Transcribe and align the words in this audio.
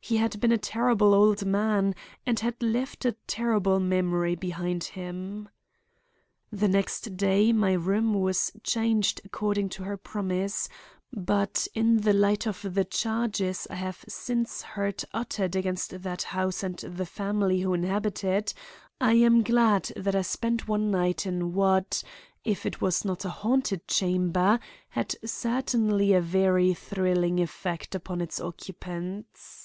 He 0.00 0.16
had 0.18 0.40
been 0.40 0.52
a 0.52 0.56
terrible 0.58 1.12
old 1.12 1.44
man 1.44 1.94
and 2.24 2.38
had 2.40 2.62
left 2.62 3.04
a 3.04 3.12
terrible 3.26 3.78
memory 3.78 4.36
behind 4.36 4.84
him. 4.84 5.50
"The 6.50 6.68
next 6.68 7.18
day 7.18 7.52
my 7.52 7.72
room 7.74 8.14
was 8.14 8.52
changed 8.62 9.20
according 9.24 9.68
to 9.70 9.82
her 9.82 9.98
promise, 9.98 10.66
but 11.12 11.66
in 11.74 11.98
the 11.98 12.14
light 12.14 12.46
of 12.46 12.74
the 12.74 12.84
charges 12.86 13.66
I 13.68 13.74
have 13.74 14.04
since 14.08 14.62
heard 14.62 15.04
uttered 15.12 15.54
against 15.56 16.02
that 16.04 16.22
house 16.22 16.62
and 16.62 16.78
the 16.78 17.04
family 17.04 17.60
who 17.60 17.74
inhabit 17.74 18.22
it, 18.24 18.54
I 19.02 19.14
am 19.14 19.42
glad 19.42 19.92
that 19.94 20.14
I 20.14 20.22
spent 20.22 20.68
one 20.68 20.90
night 20.90 21.26
in 21.26 21.52
what, 21.52 22.02
if 22.44 22.64
it 22.64 22.80
was 22.80 23.04
not 23.04 23.26
a 23.26 23.30
haunted 23.30 23.86
chamber, 23.88 24.58
had 24.90 25.16
certainly 25.28 26.14
a 26.14 26.22
very 26.22 26.72
thrilling 26.72 27.40
effect 27.40 27.94
upon 27.94 28.22
its 28.22 28.40
occupants." 28.40 29.64